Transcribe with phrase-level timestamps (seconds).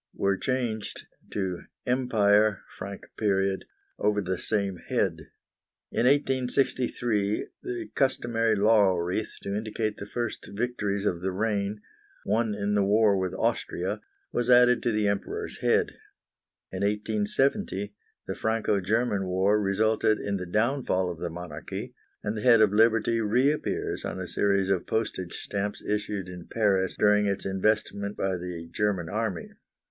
[0.15, 3.03] were changed to "EMPIRE FRANC."
[3.99, 5.27] over the same head.
[5.91, 11.81] In 1863 the customary laurel wreath, to indicate the first victories of the reign,
[12.25, 14.01] won in the war with Austria,
[14.31, 15.89] was added to the Emperor's head.
[16.71, 17.93] In 1870
[18.25, 21.93] the Franco German War resulted in the downfall of the monarchy,
[22.23, 26.95] and the head of Liberty reappears on a series of postage stamps issued in Paris
[26.97, 29.51] during its investment by the German army.